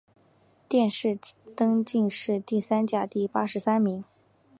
[0.67, 1.19] 殿试
[1.55, 4.03] 登进士第三甲第八十三名。